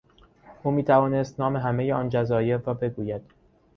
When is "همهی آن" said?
1.57-2.09